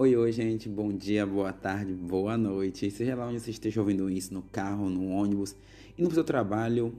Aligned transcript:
Oi, 0.00 0.14
oi, 0.14 0.30
gente. 0.30 0.68
Bom 0.68 0.92
dia, 0.92 1.26
boa 1.26 1.52
tarde, 1.52 1.92
boa 1.92 2.38
noite. 2.38 2.88
Seja 2.88 3.16
lá 3.16 3.26
onde 3.26 3.40
você 3.40 3.50
esteja 3.50 3.80
ouvindo 3.80 4.08
isso, 4.08 4.32
no 4.32 4.42
carro, 4.42 4.88
no 4.88 5.08
ônibus, 5.08 5.56
indo 5.98 6.06
pro 6.06 6.14
seu 6.14 6.22
trabalho, 6.22 6.94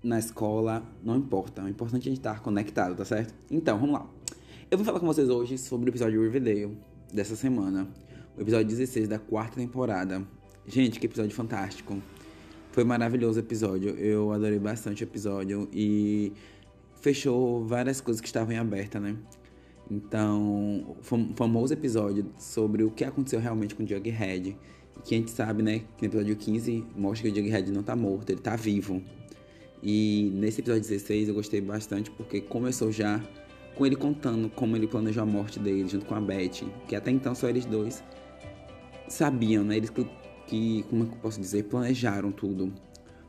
na 0.00 0.20
escola, 0.20 0.84
não 1.02 1.16
importa. 1.16 1.64
O 1.64 1.68
importante 1.68 2.08
é 2.08 2.12
estar 2.12 2.40
conectado, 2.40 2.94
tá 2.94 3.04
certo? 3.04 3.34
Então, 3.50 3.76
vamos 3.76 3.94
lá. 3.94 4.08
Eu 4.70 4.78
vou 4.78 4.84
falar 4.84 5.00
com 5.00 5.06
vocês 5.06 5.28
hoje 5.28 5.58
sobre 5.58 5.88
o 5.88 5.90
episódio 5.90 6.20
de 6.20 6.24
Riverdale 6.24 6.78
dessa 7.12 7.34
semana. 7.34 7.88
O 8.38 8.40
episódio 8.40 8.68
16 8.68 9.08
da 9.08 9.18
quarta 9.18 9.56
temporada. 9.56 10.24
Gente, 10.64 11.00
que 11.00 11.06
episódio 11.06 11.34
fantástico. 11.34 12.00
Foi 12.70 12.84
maravilhoso 12.84 13.40
o 13.40 13.42
episódio. 13.42 13.96
Eu 13.96 14.30
adorei 14.30 14.60
bastante 14.60 15.02
o 15.02 15.06
episódio 15.06 15.68
e 15.72 16.32
fechou 17.00 17.66
várias 17.66 18.00
coisas 18.00 18.20
que 18.20 18.28
estavam 18.28 18.54
em 18.54 18.58
aberta, 18.58 19.00
né? 19.00 19.16
Então, 19.90 20.96
o 20.98 21.34
famoso 21.34 21.72
episódio 21.72 22.26
sobre 22.38 22.82
o 22.82 22.90
que 22.90 23.04
aconteceu 23.04 23.40
realmente 23.40 23.74
com 23.74 23.82
o 23.82 23.86
Jughead. 23.86 24.56
Que 25.04 25.14
a 25.14 25.18
gente 25.18 25.30
sabe, 25.30 25.62
né? 25.62 25.80
Que 25.96 26.06
no 26.06 26.08
episódio 26.08 26.36
15 26.36 26.84
mostra 26.96 27.30
que 27.30 27.38
o 27.38 27.42
Jughead 27.42 27.72
não 27.72 27.82
tá 27.82 27.96
morto, 27.96 28.30
ele 28.30 28.40
tá 28.40 28.56
vivo. 28.56 29.02
E 29.82 30.30
nesse 30.34 30.60
episódio 30.60 30.82
16 30.82 31.28
eu 31.28 31.34
gostei 31.34 31.60
bastante 31.60 32.10
porque 32.10 32.40
começou 32.40 32.92
já 32.92 33.20
com 33.74 33.84
ele 33.84 33.96
contando 33.96 34.48
como 34.50 34.76
ele 34.76 34.86
planejou 34.86 35.22
a 35.22 35.26
morte 35.26 35.58
dele 35.58 35.88
junto 35.88 36.06
com 36.06 36.14
a 36.14 36.20
Beth. 36.20 36.64
Que 36.86 36.94
até 36.94 37.10
então 37.10 37.34
só 37.34 37.48
eles 37.48 37.64
dois 37.64 38.02
sabiam, 39.08 39.64
né? 39.64 39.76
Eles 39.76 39.90
que, 39.90 40.06
que 40.46 40.84
como 40.88 41.04
é 41.04 41.06
que 41.06 41.12
eu 41.12 41.18
posso 41.18 41.40
dizer, 41.40 41.64
planejaram 41.64 42.30
tudo. 42.30 42.72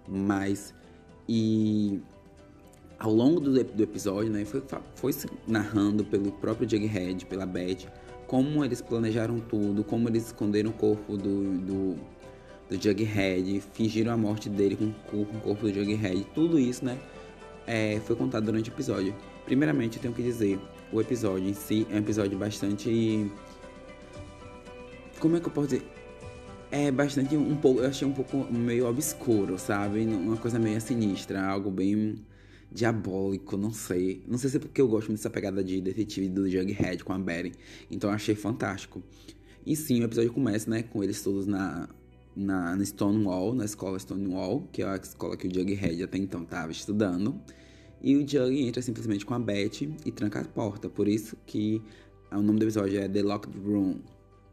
Mas. 0.07 0.73
E 1.27 2.01
ao 3.03 3.13
longo 3.13 3.37
do, 3.41 3.51
do 3.51 3.83
episódio, 3.83 4.31
né, 4.31 4.45
foi, 4.45 4.63
foi 4.95 5.13
narrando 5.45 6.05
pelo 6.05 6.31
próprio 6.31 6.69
Jughead, 6.69 7.25
pela 7.25 7.45
Beth, 7.45 7.85
como 8.27 8.63
eles 8.63 8.81
planejaram 8.81 9.41
tudo, 9.41 9.83
como 9.83 10.07
eles 10.07 10.27
esconderam 10.27 10.69
o 10.69 10.73
corpo 10.73 11.17
do, 11.17 11.57
do, 11.57 11.95
do 12.69 12.81
Jughead, 12.81 13.61
fingiram 13.73 14.13
a 14.13 14.17
morte 14.17 14.47
dele 14.47 14.77
com, 14.77 14.93
com 15.25 15.37
o 15.37 15.41
corpo 15.41 15.63
do 15.63 15.73
Jughead, 15.73 16.25
tudo 16.33 16.57
isso, 16.57 16.85
né, 16.85 16.97
é, 17.67 17.99
foi 18.05 18.15
contado 18.15 18.45
durante 18.45 18.69
o 18.69 18.73
episódio. 18.73 19.13
Primeiramente, 19.43 19.97
eu 19.97 20.01
tenho 20.01 20.13
que 20.13 20.23
dizer, 20.23 20.57
o 20.89 21.01
episódio 21.01 21.49
em 21.49 21.53
si 21.53 21.85
é 21.91 21.95
um 21.95 21.97
episódio 21.97 22.37
bastante... 22.37 23.29
Como 25.19 25.35
é 25.35 25.41
que 25.41 25.47
eu 25.47 25.51
posso 25.51 25.67
dizer? 25.67 25.85
É 26.71 26.89
bastante, 26.89 27.35
um 27.35 27.57
pouco, 27.57 27.81
eu 27.81 27.89
achei 27.89 28.07
um 28.07 28.13
pouco 28.13 28.47
meio 28.49 28.87
obscuro, 28.87 29.59
sabe? 29.59 30.05
Uma 30.05 30.37
coisa 30.37 30.57
meio 30.57 30.79
sinistra, 30.79 31.45
algo 31.45 31.69
bem 31.69 32.15
diabólico, 32.73 33.55
não 33.55 33.71
sei. 33.71 34.23
Não 34.27 34.37
sei 34.37 34.49
se 34.49 34.57
é 34.57 34.59
porque 34.59 34.81
eu 34.81 34.87
gosto 34.87 35.07
muito 35.07 35.19
dessa 35.19 35.29
pegada 35.29 35.63
de 35.63 35.79
detetive 35.79 36.27
do 36.27 36.49
Jughead 36.49 37.03
com 37.03 37.13
a 37.13 37.19
Betty. 37.19 37.53
Então 37.89 38.09
eu 38.09 38.15
achei 38.15 38.35
fantástico. 38.35 39.03
E 39.65 39.75
sim, 39.75 40.01
o 40.01 40.03
episódio 40.03 40.33
começa, 40.33 40.69
né, 40.69 40.83
com 40.83 41.03
eles 41.03 41.21
todos 41.21 41.45
na, 41.45 41.87
na, 42.35 42.75
na 42.75 42.83
Stonewall, 42.83 43.53
na 43.53 43.63
escola 43.63 43.97
Stonewall, 43.99 44.67
que 44.71 44.81
é 44.81 44.85
a 44.85 44.95
escola 44.95 45.37
que 45.37 45.47
o 45.47 45.53
Jughead 45.53 46.03
até 46.03 46.17
então 46.17 46.43
estava 46.43 46.71
estudando. 46.71 47.39
E 48.01 48.17
o 48.17 48.27
Jug 48.27 48.61
entra 48.61 48.81
simplesmente 48.81 49.25
com 49.25 49.33
a 49.33 49.39
Betty 49.39 49.95
e 50.05 50.11
tranca 50.11 50.41
a 50.41 50.43
porta. 50.43 50.89
Por 50.89 51.07
isso 51.07 51.37
que 51.45 51.81
o 52.29 52.41
nome 52.41 52.59
do 52.59 52.65
episódio 52.65 52.99
é 52.99 53.07
The 53.07 53.21
Locked 53.21 53.57
Room, 53.59 53.99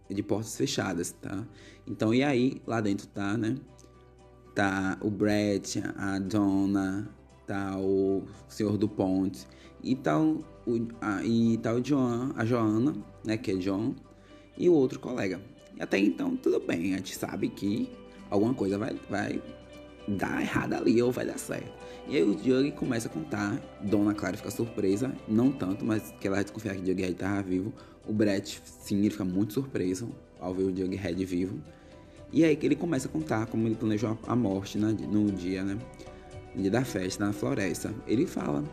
de 0.09 0.23
portas 0.23 0.57
fechadas, 0.57 1.13
tá? 1.13 1.45
Então, 1.87 2.15
e 2.15 2.23
aí, 2.23 2.61
lá 2.67 2.81
dentro 2.81 3.07
tá, 3.09 3.37
né? 3.37 3.57
Tá 4.55 4.99
o 5.01 5.11
Brett, 5.11 5.83
a 5.97 6.19
Donna, 6.19 7.09
tá 7.51 7.77
o 7.77 8.23
Senhor 8.49 8.77
do 8.77 8.89
Ponte, 8.89 9.47
e 9.83 9.99
a, 11.01 11.25
e 11.25 11.57
o 11.59 11.85
Joan, 11.85 12.33
a 12.37 12.45
Joana, 12.45 12.95
né, 13.25 13.37
que 13.37 13.51
é 13.51 13.55
John, 13.55 13.95
e 14.57 14.69
o 14.69 14.73
outro 14.73 15.01
colega. 15.01 15.41
E 15.77 15.83
até 15.83 15.99
então, 15.99 16.37
tudo 16.37 16.61
bem, 16.61 16.95
a 16.95 16.99
gente 16.99 17.17
sabe 17.17 17.49
que 17.49 17.91
alguma 18.29 18.55
coisa 18.55 18.79
vai, 18.79 18.95
vai 19.09 19.43
dar 20.07 20.41
errado 20.41 20.75
ali 20.75 21.03
ou 21.03 21.11
vai 21.11 21.27
dar 21.27 21.39
certo. 21.39 21.71
E 22.09 22.17
aí 22.17 22.23
o 22.23 22.33
Jug 22.33 22.73
começa 22.73 23.09
a 23.09 23.11
contar, 23.11 23.61
Dona 23.81 24.15
Clara 24.15 24.37
fica 24.37 24.51
surpresa, 24.51 25.13
não 25.29 25.51
tanto, 25.51 25.85
mas 25.85 26.13
que 26.21 26.27
ela 26.27 26.43
desconfiar 26.43 26.75
que 26.75 26.83
o 26.83 26.87
Jughead 26.87 27.13
estava 27.13 27.43
vivo. 27.43 27.73
O 28.07 28.13
Brett, 28.13 28.61
sim, 28.65 28.99
ele 28.99 29.11
fica 29.11 29.25
muito 29.25 29.53
surpreso 29.53 30.09
ao 30.39 30.53
ver 30.55 30.65
o 30.65 30.77
Jughead 30.77 31.25
vivo. 31.25 31.61
E 32.33 32.45
aí 32.45 32.55
que 32.57 32.67
ele 32.67 32.77
começa 32.77 33.09
a 33.09 33.11
contar 33.11 33.47
como 33.47 33.67
ele 33.67 33.75
planejou 33.75 34.19
a 34.27 34.37
morte 34.37 34.79
né, 34.79 34.97
no 35.11 35.31
dia, 35.33 35.65
né? 35.65 35.79
Dia 36.55 36.71
da 36.71 36.85
festa 36.85 37.25
na 37.25 37.33
floresta. 37.33 37.95
Ele 38.07 38.27
fala 38.27 38.65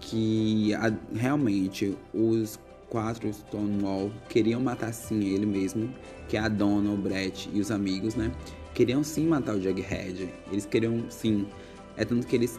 que 0.00 0.74
a, 0.74 0.92
realmente 1.14 1.96
os 2.12 2.58
quatro 2.88 3.32
Stonewall 3.32 4.12
queriam 4.28 4.60
matar 4.60 4.92
sim 4.92 5.24
ele 5.24 5.46
mesmo, 5.46 5.92
que 6.28 6.36
é 6.36 6.40
a 6.40 6.48
Donna, 6.48 6.90
o 6.90 6.96
Brett 6.96 7.48
e 7.52 7.60
os 7.60 7.70
amigos, 7.70 8.14
né? 8.14 8.30
Queriam 8.74 9.02
sim 9.02 9.26
matar 9.26 9.56
o 9.56 9.60
Jughead. 9.60 10.28
Eles 10.50 10.66
queriam 10.66 11.04
sim. 11.10 11.46
É 11.96 12.04
tanto 12.04 12.26
que 12.26 12.36
eles 12.36 12.58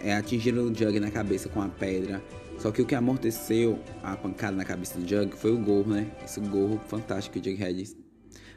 é, 0.00 0.14
atingiram 0.14 0.64
o 0.64 0.74
Jug 0.74 1.00
na 1.00 1.10
cabeça 1.10 1.48
com 1.48 1.60
a 1.60 1.68
pedra. 1.68 2.22
Só 2.58 2.70
que 2.70 2.80
o 2.80 2.86
que 2.86 2.94
amorteceu 2.94 3.78
a 4.02 4.16
pancada 4.16 4.56
na 4.56 4.64
cabeça 4.64 4.98
do 4.98 5.08
Jug 5.08 5.36
foi 5.36 5.52
o 5.52 5.58
gorro, 5.58 5.90
né? 5.90 6.10
Esse 6.24 6.40
gorro 6.40 6.80
fantástico 6.86 7.38
que 7.38 7.50
o 7.50 7.52
Jughead 7.52 7.96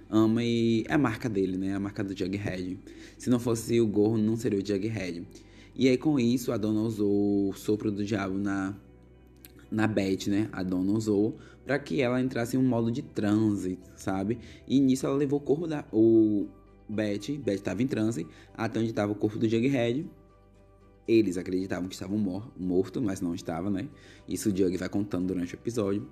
ama 0.09 0.43
e 0.43 0.83
é 0.87 0.93
a 0.93 0.97
marca 0.97 1.29
dele, 1.29 1.57
né? 1.57 1.75
A 1.75 1.79
marca 1.79 2.03
do 2.03 2.17
Jughead. 2.17 2.79
Se 3.17 3.29
não 3.29 3.39
fosse 3.39 3.79
o 3.79 3.87
gorro, 3.87 4.17
não 4.17 4.35
seria 4.35 4.59
o 4.59 4.65
Jughead. 4.65 5.27
E 5.75 5.87
aí 5.87 5.97
com 5.97 6.19
isso, 6.19 6.51
a 6.51 6.57
dona 6.57 6.81
usou 6.81 7.49
o 7.49 7.53
sopro 7.53 7.91
do 7.91 8.03
diabo 8.03 8.37
na 8.37 8.75
na 9.69 9.85
Beth, 9.85 10.27
né? 10.27 10.49
A 10.51 10.63
dona 10.63 10.91
usou 10.93 11.37
para 11.65 11.77
que 11.77 12.01
ela 12.01 12.21
entrasse 12.21 12.55
em 12.55 12.59
um 12.59 12.63
modo 12.63 12.89
de 12.89 13.01
transe, 13.01 13.77
sabe? 13.95 14.39
E 14.67 14.79
nisso 14.79 15.05
ela 15.05 15.15
levou 15.15 15.39
o 15.39 15.43
corpo 15.43 15.67
da 15.67 15.83
o 15.91 16.47
Beth, 16.87 17.37
Beth 17.43 17.55
estava 17.55 17.83
em 17.83 17.87
transe, 17.87 18.25
até 18.53 18.79
onde 18.79 18.89
estava 18.89 19.11
o 19.11 19.15
corpo 19.15 19.37
do 19.37 19.47
Jughead. 19.47 20.05
Eles 21.05 21.37
acreditavam 21.37 21.87
que 21.87 21.95
estavam 21.95 22.17
mor 22.17 22.51
morto, 22.57 23.01
mas 23.01 23.21
não 23.21 23.33
estava, 23.35 23.69
né? 23.69 23.87
Isso 24.27 24.49
o 24.49 24.55
Jug 24.55 24.75
vai 24.77 24.89
contando 24.89 25.27
durante 25.27 25.53
o 25.53 25.57
episódio 25.57 26.05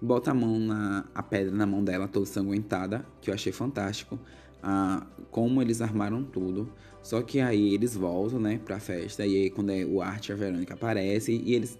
bota 0.00 0.30
a 0.30 0.34
mão 0.34 0.58
na 0.58 1.04
a 1.14 1.22
pedra 1.22 1.54
na 1.54 1.66
mão 1.66 1.82
dela, 1.82 2.08
toda 2.08 2.26
sanguentada, 2.26 3.04
que 3.20 3.30
eu 3.30 3.34
achei 3.34 3.52
fantástico. 3.52 4.18
Ah, 4.62 5.06
como 5.30 5.62
eles 5.62 5.80
armaram 5.80 6.22
tudo. 6.24 6.72
Só 7.02 7.22
que 7.22 7.40
aí 7.40 7.74
eles 7.74 7.96
voltam, 7.96 8.40
né, 8.40 8.60
pra 8.64 8.78
festa. 8.80 9.24
E 9.24 9.42
aí 9.42 9.50
quando 9.50 9.70
é 9.70 9.84
o 9.84 10.02
Art 10.02 10.28
e 10.28 10.32
a 10.32 10.36
Verônica 10.36 10.74
aparecem, 10.74 11.42
e 11.44 11.54
eles 11.54 11.78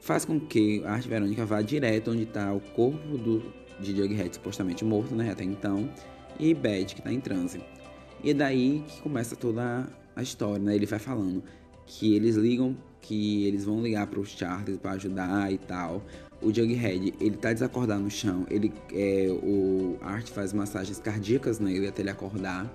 faz 0.00 0.24
com 0.24 0.38
que 0.38 0.82
a 0.84 0.92
Art 0.92 1.04
e 1.04 1.08
a 1.08 1.10
Verônica 1.10 1.46
vá 1.46 1.62
direto 1.62 2.10
onde 2.10 2.26
tá 2.26 2.52
o 2.52 2.60
corpo 2.60 3.18
do, 3.18 3.42
de 3.80 3.96
Jughead 3.96 4.34
supostamente 4.34 4.84
morto, 4.84 5.14
né, 5.14 5.30
até 5.30 5.44
então. 5.44 5.88
E 6.38 6.52
Bad, 6.52 6.94
que 6.94 7.02
tá 7.02 7.12
em 7.12 7.20
transe. 7.20 7.60
E 8.22 8.30
é 8.30 8.34
daí 8.34 8.82
que 8.86 9.00
começa 9.02 9.36
toda 9.36 9.88
a 10.16 10.22
história, 10.22 10.58
né? 10.58 10.74
Ele 10.74 10.86
vai 10.86 10.98
falando 10.98 11.42
que 11.86 12.14
eles 12.14 12.36
ligam, 12.36 12.76
que 13.04 13.44
eles 13.46 13.64
vão 13.64 13.82
ligar 13.82 14.06
para 14.06 14.18
os 14.18 14.30
Charles 14.30 14.78
para 14.78 14.92
ajudar 14.92 15.52
e 15.52 15.58
tal. 15.58 16.02
O 16.40 16.52
Jughead, 16.52 17.14
ele 17.20 17.36
tá 17.36 17.52
desacordado 17.52 18.02
no 18.02 18.10
chão, 18.10 18.46
ele, 18.50 18.72
é, 18.92 19.28
o 19.30 19.96
Art 20.02 20.28
faz 20.28 20.52
massagens 20.52 20.98
cardíacas 20.98 21.58
nele 21.58 21.86
até 21.86 22.02
ele 22.02 22.10
acordar, 22.10 22.70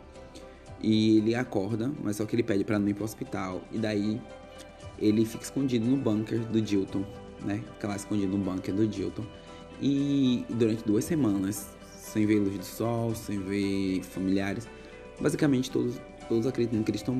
e 0.81 1.17
ele 1.17 1.35
acorda, 1.35 1.91
mas 2.03 2.15
só 2.15 2.25
que 2.25 2.35
ele 2.35 2.43
pede 2.43 2.63
para 2.63 2.79
não 2.79 2.87
ir 2.87 2.93
pro 2.93 3.03
hospital, 3.03 3.61
e 3.71 3.77
daí 3.77 4.19
ele 4.97 5.25
fica 5.25 5.43
escondido 5.43 5.85
no 5.85 5.97
bunker 5.97 6.39
do 6.39 6.61
Dilton, 6.61 7.03
né, 7.43 7.61
fica 7.75 7.89
lá 7.89 7.95
escondido 7.95 8.35
no 8.35 8.43
bunker 8.43 8.73
do 8.73 8.87
Dilton, 8.87 9.25
e 9.81 10.45
durante 10.49 10.83
duas 10.83 11.05
semanas, 11.05 11.67
sem 11.95 12.25
ver 12.25 12.39
luz 12.39 12.57
do 12.57 12.65
sol, 12.65 13.13
sem 13.13 13.39
ver 13.39 14.01
familiares, 14.01 14.67
basicamente 15.19 15.69
todos, 15.69 16.01
todos 16.29 16.47
acreditam 16.47 16.83
que 16.83 16.91
ele, 16.91 16.97
estão, 16.97 17.15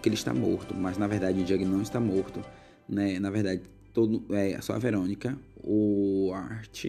que 0.00 0.08
ele 0.08 0.14
está 0.14 0.32
morto, 0.32 0.74
mas 0.74 0.96
na 0.96 1.06
verdade 1.06 1.42
o 1.42 1.46
Jug 1.46 1.64
não 1.64 1.82
está 1.82 2.00
morto, 2.00 2.42
né, 2.88 3.18
na 3.18 3.28
verdade 3.28 3.62
todo, 3.92 4.24
é, 4.30 4.58
só 4.62 4.74
a 4.74 4.78
Verônica, 4.78 5.36
o 5.62 6.30
Art 6.32 6.84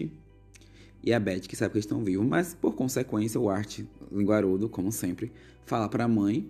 e 1.02 1.12
a 1.12 1.20
Beth 1.20 1.40
que 1.40 1.56
sabe 1.56 1.72
que 1.72 1.78
eles 1.78 1.84
estão 1.84 2.02
vivos, 2.02 2.26
mas 2.26 2.54
por 2.54 2.74
consequência 2.74 3.38
o 3.38 3.50
Art, 3.50 3.80
linguarudo, 4.10 4.68
como 4.68 4.90
sempre, 4.90 5.32
fala 5.66 5.88
para 5.88 6.04
a 6.04 6.08
mãe 6.08 6.48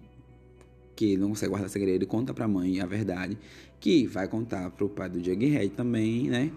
que 0.94 1.16
não 1.16 1.30
consegue 1.30 1.50
guardar 1.50 1.68
segredo 1.68 2.04
e 2.04 2.06
conta 2.06 2.32
para 2.32 2.44
a 2.44 2.48
mãe 2.48 2.80
a 2.80 2.86
verdade, 2.86 3.36
que 3.80 4.06
vai 4.06 4.28
contar 4.28 4.70
para 4.70 4.84
o 4.84 4.88
pai 4.88 5.08
do 5.08 5.18
Jughead 5.22 5.70
também, 5.70 6.28
né? 6.28 6.52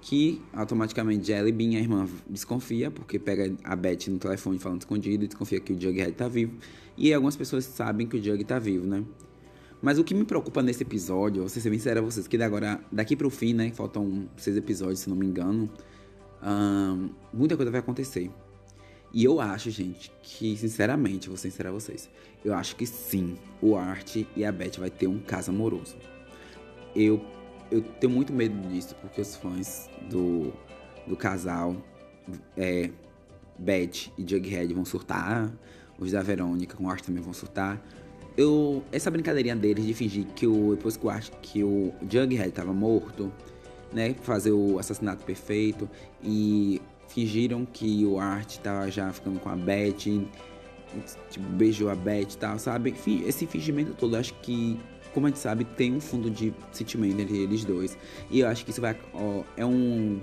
Que 0.00 0.40
automaticamente 0.52 1.26
Jelly 1.26 1.50
Bean, 1.50 1.76
a 1.76 1.80
irmã, 1.80 2.08
desconfia, 2.28 2.90
porque 2.90 3.18
pega 3.18 3.52
a 3.64 3.74
Beth 3.74 4.06
no 4.08 4.18
telefone 4.18 4.58
falando 4.58 4.82
escondido 4.82 5.24
e 5.24 5.26
desconfia 5.26 5.58
que 5.58 5.72
o 5.72 5.80
Jughead 5.80 6.12
tá 6.12 6.28
vivo. 6.28 6.56
E 6.96 7.12
algumas 7.12 7.36
pessoas 7.36 7.64
sabem 7.64 8.06
que 8.06 8.16
o 8.16 8.22
Jug 8.22 8.42
tá 8.44 8.58
vivo, 8.58 8.86
né? 8.86 9.04
Mas 9.82 9.98
o 9.98 10.04
que 10.04 10.14
me 10.14 10.24
preocupa 10.24 10.62
nesse 10.62 10.82
episódio, 10.82 11.42
vou 11.42 11.48
ser 11.48 11.60
sincero 11.60 12.00
a 12.00 12.02
vocês, 12.02 12.26
que 12.26 12.40
agora, 12.42 12.80
daqui 12.90 13.14
pro 13.14 13.28
fim, 13.28 13.52
né? 13.52 13.70
Faltam 13.72 14.28
seis 14.36 14.56
episódios, 14.56 15.00
se 15.00 15.10
não 15.10 15.16
me 15.16 15.26
engano. 15.26 15.68
muita 17.32 17.56
coisa 17.56 17.70
vai 17.70 17.80
acontecer. 17.80 18.30
E 19.12 19.24
eu 19.24 19.40
acho, 19.40 19.70
gente, 19.70 20.10
que 20.22 20.56
sinceramente, 20.56 21.28
vou 21.28 21.36
a 21.36 21.70
vocês, 21.70 22.08
eu 22.44 22.54
acho 22.54 22.76
que 22.76 22.86
sim, 22.86 23.36
o 23.60 23.76
Art 23.76 24.16
e 24.34 24.44
a 24.44 24.50
Beth 24.50 24.78
vai 24.78 24.90
ter 24.90 25.06
um 25.06 25.18
caso 25.18 25.50
amoroso. 25.50 25.96
Eu, 26.94 27.24
eu 27.70 27.82
tenho 27.82 28.12
muito 28.12 28.32
medo 28.32 28.56
disso, 28.68 28.94
porque 29.00 29.20
os 29.20 29.36
fãs 29.36 29.88
do, 30.08 30.52
do 31.06 31.16
casal 31.16 31.76
é, 32.56 32.90
Beth 33.58 34.10
e 34.18 34.28
Jughead 34.28 34.72
vão 34.72 34.84
surtar. 34.84 35.52
Os 35.98 36.12
da 36.12 36.22
Verônica 36.22 36.76
com 36.76 36.84
o 36.84 36.90
Art 36.90 37.02
também 37.04 37.22
vão 37.22 37.32
surtar. 37.32 37.82
Eu, 38.36 38.84
essa 38.92 39.10
brincadeirinha 39.10 39.56
deles 39.56 39.86
de 39.86 39.94
fingir 39.94 40.26
que 40.34 40.46
o, 40.46 40.74
depois 40.76 40.96
que 40.96 41.06
o, 41.06 41.10
Art, 41.10 41.30
que 41.40 41.64
o 41.64 41.92
Jughead 42.02 42.50
tava 42.52 42.72
morto, 42.72 43.32
né? 43.92 44.14
Fazer 44.20 44.52
o 44.52 44.78
assassinato 44.78 45.24
perfeito. 45.24 45.88
E 46.22 46.82
fingiram 47.08 47.64
que 47.64 48.04
o 48.04 48.18
Art 48.18 48.58
tava 48.58 48.90
já 48.90 49.10
ficando 49.12 49.40
com 49.40 49.48
a 49.48 49.56
Beth. 49.56 50.28
Tipo, 51.30 51.46
beijou 51.50 51.88
a 51.90 51.94
Beth 51.94 52.32
e 52.32 52.38
tal, 52.38 52.58
sabe? 52.58 52.90
Enfim, 52.90 53.24
esse 53.26 53.46
fingimento 53.46 53.94
todo, 53.94 54.16
acho 54.16 54.34
que 54.40 54.78
como 55.16 55.26
a 55.26 55.30
gente 55.30 55.38
sabe, 55.38 55.64
tem 55.64 55.94
um 55.94 56.00
fundo 56.00 56.30
de 56.30 56.52
sentimento 56.72 57.18
entre 57.18 57.38
eles 57.38 57.64
dois. 57.64 57.96
E 58.30 58.40
eu 58.40 58.48
acho 58.48 58.66
que 58.66 58.70
isso 58.70 58.82
vai. 58.82 58.94
Ó, 59.14 59.44
é 59.56 59.64
um. 59.64 60.20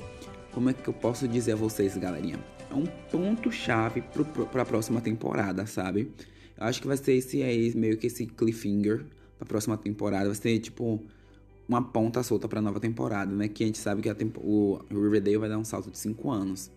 Como 0.52 0.70
é 0.70 0.74
que 0.74 0.88
eu 0.88 0.94
posso 0.94 1.28
dizer 1.28 1.54
a 1.54 1.56
vocês, 1.56 1.98
galerinha? 1.98 2.38
É 2.70 2.76
um 2.76 2.86
ponto-chave 3.12 4.04
para 4.52 4.62
a 4.62 4.66
próxima 4.66 5.02
temporada, 5.02 5.66
sabe? 5.66 6.12
Eu 6.56 6.66
acho 6.66 6.80
que 6.80 6.88
vai 6.88 6.96
ser 6.96 7.14
esse 7.14 7.42
aí, 7.42 7.74
meio 7.76 7.98
que 7.98 8.06
esse 8.06 8.28
cliffhanger 8.28 9.04
pra 9.40 9.48
próxima 9.48 9.76
temporada. 9.78 10.26
Vai 10.26 10.36
ser 10.36 10.60
tipo 10.60 11.04
uma 11.68 11.82
ponta 11.82 12.22
solta 12.22 12.48
pra 12.48 12.62
nova 12.62 12.80
temporada, 12.80 13.34
né? 13.34 13.48
Que 13.48 13.64
a 13.64 13.66
gente 13.66 13.80
sabe 13.80 14.00
que 14.00 14.10
a 14.10 14.14
tempo, 14.14 14.40
o 14.42 14.80
Riverdale 14.92 15.38
vai 15.38 15.50
dar 15.50 15.58
um 15.58 15.66
salto 15.66 15.90
de 15.90 15.98
5 15.98 16.30
anos. 16.30 16.72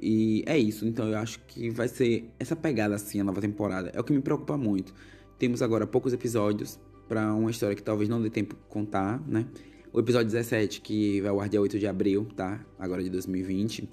E 0.00 0.44
é 0.46 0.56
isso, 0.56 0.86
então 0.86 1.08
eu 1.08 1.18
acho 1.18 1.40
que 1.46 1.70
vai 1.70 1.88
ser 1.88 2.30
essa 2.38 2.54
pegada 2.54 2.94
assim 2.94 3.20
a 3.20 3.24
nova 3.24 3.40
temporada. 3.40 3.90
É 3.94 4.00
o 4.00 4.04
que 4.04 4.12
me 4.12 4.20
preocupa 4.20 4.56
muito. 4.56 4.94
Temos 5.38 5.62
agora 5.62 5.86
poucos 5.86 6.12
episódios, 6.12 6.78
para 7.08 7.34
uma 7.34 7.50
história 7.50 7.74
que 7.74 7.82
talvez 7.82 8.08
não 8.08 8.20
dê 8.20 8.28
tempo 8.28 8.54
contar, 8.68 9.20
né? 9.26 9.46
O 9.92 9.98
episódio 9.98 10.26
17, 10.26 10.82
que 10.82 11.20
vai 11.22 11.30
ao 11.30 11.40
ar 11.40 11.48
dia 11.48 11.60
8 11.60 11.78
de 11.78 11.86
abril, 11.86 12.26
tá? 12.36 12.64
Agora 12.78 13.02
de 13.02 13.08
2020. 13.08 13.88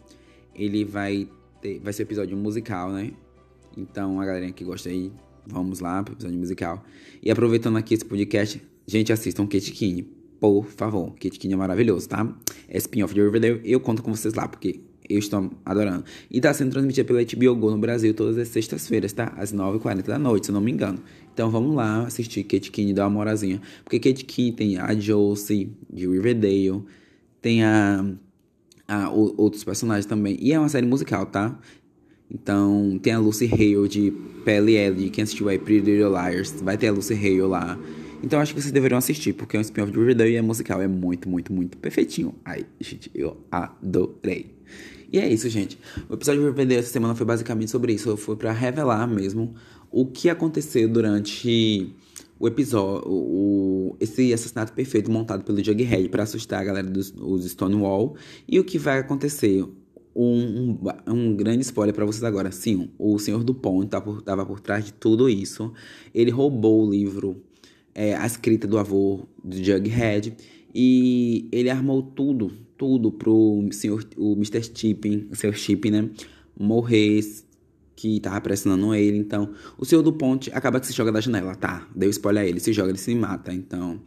Ele 0.54 0.84
vai 0.84 1.28
ter, 1.62 1.80
vai 1.80 1.94
ser 1.94 2.04
episódio 2.04 2.36
musical, 2.36 2.92
né? 2.92 3.12
Então, 3.78 4.20
a 4.20 4.26
galerinha 4.26 4.52
que 4.52 4.64
gosta 4.64 4.90
aí, 4.90 5.12
vamos 5.48 5.80
lá 5.80 6.04
pro 6.04 6.14
episódio 6.14 6.38
musical. 6.38 6.84
E 7.24 7.32
aproveitando 7.32 7.78
aqui 7.78 7.94
esse 7.94 8.06
podcast, 8.06 8.62
gente, 8.86 9.14
assistam 9.14 9.48
Kate 9.48 9.72
Kine, 9.72 10.04
por 10.40 10.66
favor. 10.66 11.14
Kate 11.16 11.52
é 11.52 11.56
maravilhoso, 11.56 12.10
tá? 12.10 12.38
É 12.68 12.78
spin-off 12.78 13.14
de 13.14 13.22
Riverdale, 13.22 13.62
eu 13.64 13.80
conto 13.80 14.04
com 14.04 14.14
vocês 14.14 14.34
lá, 14.34 14.48
porque 14.48 14.82
eu 15.10 15.20
estou 15.20 15.52
adorando. 15.66 16.04
E 16.30 16.40
tá 16.42 16.54
sendo 16.54 16.72
transmitida 16.72 17.06
pela 17.06 17.24
HBO 17.24 17.56
Go 17.56 17.72
no 17.72 17.78
Brasil 17.78 18.14
todas 18.14 18.38
as 18.38 18.48
sextas-feiras, 18.48 19.14
tá? 19.14 19.34
Às 19.38 19.54
9h40 19.54 20.04
da 20.04 20.20
noite, 20.20 20.46
se 20.46 20.52
eu 20.52 20.54
não 20.54 20.62
me 20.62 20.72
engano. 20.72 21.00
Então 21.34 21.50
vamos 21.50 21.76
lá 21.76 22.06
assistir 22.06 22.44
Kate 22.44 22.72
Kinney, 22.72 22.94
dar 22.94 23.04
uma 23.04 23.12
morazinha. 23.12 23.62
Porque 23.84 24.00
Kate 24.00 24.24
Kinney 24.24 24.52
tem 24.52 24.78
a 24.78 24.94
Josie 24.94 25.70
de 25.92 26.08
Riverdale, 26.08 26.84
tem 27.42 27.64
a, 27.64 28.06
a, 28.88 29.10
o, 29.12 29.34
outros 29.38 29.64
personagens 29.64 30.06
também. 30.06 30.38
E 30.40 30.54
é 30.54 30.60
uma 30.60 30.70
série 30.70 30.86
musical, 30.86 31.26
tá? 31.26 31.60
Então 32.32 33.00
tem 33.02 33.14
a 33.14 33.20
Lucy 33.20 33.46
Hale 33.52 33.88
de 33.88 34.12
PLL, 34.44 35.10
quem 35.10 35.24
assistiu 35.24 35.50
aí 35.50 35.60
Pretty 35.60 35.92
Little 35.92 36.10
Liars. 36.10 36.52
Vai 36.62 36.78
ter 36.78 36.88
a 36.88 36.92
Lucy 36.92 37.14
Hale 37.14 37.42
lá. 37.42 37.78
Então 38.24 38.40
acho 38.40 38.56
que 38.56 38.62
vocês 38.62 38.72
deveriam 38.72 38.98
assistir, 38.98 39.34
porque 39.34 39.56
é 39.56 39.60
um 39.60 39.62
spin-off 39.62 39.92
de 39.92 40.00
Riverdale 40.00 40.32
e 40.32 40.36
é 40.36 40.42
musical. 40.42 40.82
É 40.82 40.88
muito, 40.88 41.30
muito, 41.30 41.54
muito 41.54 41.78
perfeitinho. 41.78 42.34
Ai, 42.44 42.66
gente, 42.80 43.12
eu 43.14 43.38
adorei. 43.52 44.56
E 45.12 45.20
é 45.20 45.32
isso, 45.32 45.48
gente. 45.50 45.78
O 46.10 46.14
episódio 46.14 46.42
de 46.42 46.48
Riverdale 46.48 46.80
essa 46.80 46.92
semana 46.92 47.16
foi 47.16 47.26
basicamente 47.26 47.72
sobre 47.72 47.94
isso. 47.94 48.16
Foi 48.18 48.36
para 48.36 48.52
revelar 48.52 49.08
mesmo 49.08 49.54
o 49.92 50.06
que 50.06 50.30
aconteceu 50.30 50.90
durante 50.90 51.94
o 52.40 52.48
episódio, 52.48 53.08
o, 53.08 53.96
esse 54.00 54.34
assassinato 54.34 54.74
perfeito 54.74 55.10
montado 55.10 55.44
pelo 55.44 55.64
Jughead 55.64 56.10
para 56.10 56.24
assustar 56.24 56.62
a 56.62 56.64
galera 56.64 56.88
dos, 56.88 57.12
dos 57.12 57.46
Stonewall 57.46 58.16
e 58.48 58.60
o 58.60 58.64
que 58.64 58.78
vai 58.78 59.00
acontecer. 59.00 59.66
Um, 60.18 60.78
um, 61.08 61.14
um 61.14 61.36
grande 61.36 61.62
spoiler 61.62 61.94
para 61.94 62.06
vocês 62.06 62.24
agora. 62.24 62.52
Sim, 62.52 62.90
o 62.98 63.20
Senhor 63.20 63.44
do 63.44 63.54
Pão 63.54 63.84
estava 63.84 64.06
por, 64.06 64.22
tava 64.22 64.46
por 64.46 64.60
trás 64.60 64.86
de 64.86 64.94
tudo 64.94 65.30
isso. 65.30 65.74
Ele 66.14 66.32
roubou 66.32 66.86
o 66.86 66.90
livro, 66.90 67.42
é, 67.94 68.16
a 68.16 68.26
escrita 68.26 68.66
do 68.66 68.78
avô 68.78 69.28
do 69.44 69.58
Jughead 69.62 70.36
e 70.76 71.48
ele 71.52 71.70
armou 71.70 72.04
tudo 72.04 72.52
tudo 72.78 73.12
pro 73.12 73.68
senhor, 73.72 74.06
o 74.18 74.34
Mr. 74.34 74.62
Chipping, 74.74 75.28
o 75.32 75.36
Sr. 75.36 75.54
Chip, 75.54 75.90
né, 75.90 76.10
morrer, 76.58 77.22
que 77.96 78.20
tava 78.20 78.40
pressionando 78.42 78.94
ele. 78.94 79.18
Então, 79.18 79.52
o 79.78 79.86
Senhor 79.86 80.02
do 80.02 80.12
Ponte 80.12 80.52
acaba 80.54 80.80
que 80.80 80.88
se 80.88 80.94
joga 80.94 81.12
da 81.12 81.22
janela, 81.22 81.56
tá? 81.56 81.88
Deu 81.96 82.10
spoiler 82.10 82.44
a 82.44 82.46
ele, 82.46 82.60
se 82.60 82.74
joga, 82.74 82.90
ele 82.90 82.98
se 82.98 83.16
mata. 83.16 83.54
Então, 83.54 84.02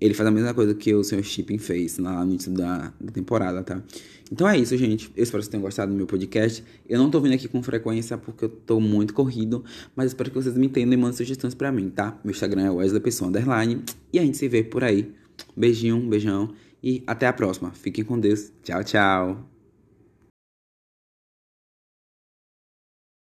ele 0.00 0.14
faz 0.14 0.28
a 0.28 0.30
mesma 0.30 0.52
coisa 0.52 0.74
que 0.74 0.92
o 0.94 1.04
Sr. 1.04 1.22
Shipping 1.22 1.58
fez 1.58 1.98
lá 1.98 2.24
no 2.24 2.32
início 2.32 2.52
da, 2.52 2.92
da, 3.00 3.12
temporada, 3.12 3.62
tá? 3.62 3.82
Então 4.30 4.46
é 4.48 4.58
isso, 4.58 4.76
gente. 4.76 5.10
Eu 5.16 5.22
espero 5.22 5.40
que 5.40 5.44
vocês 5.44 5.48
tenham 5.48 5.62
gostado 5.62 5.90
do 5.90 5.96
meu 5.96 6.06
podcast. 6.06 6.62
Eu 6.88 6.98
não 6.98 7.10
tô 7.10 7.20
vindo 7.20 7.34
aqui 7.34 7.48
com 7.48 7.62
frequência 7.62 8.18
porque 8.18 8.44
eu 8.44 8.48
tô 8.48 8.80
muito 8.80 9.14
corrido, 9.14 9.64
mas 9.96 10.08
espero 10.08 10.30
que 10.30 10.36
vocês 10.36 10.56
me 10.56 10.66
entendam 10.66 10.94
e 10.94 10.96
mandem 10.96 11.16
sugestões 11.16 11.54
pra 11.54 11.72
mim, 11.72 11.88
tá? 11.88 12.18
Meu 12.22 12.32
Instagram 12.32 12.64
é 12.64 12.70
Wesley 12.70 13.00
Pessoa 13.00 13.28
Underline 13.28 13.82
e 14.12 14.18
a 14.18 14.22
gente 14.22 14.36
se 14.36 14.46
vê 14.48 14.62
por 14.62 14.84
aí. 14.84 15.10
Beijinho, 15.56 16.00
beijão. 16.08 16.54
E 16.82 17.02
até 17.06 17.26
a 17.26 17.32
próxima. 17.32 17.72
Fiquem 17.72 18.04
com 18.04 18.18
Deus. 18.18 18.52
Tchau, 18.62 18.84
tchau. 18.84 19.57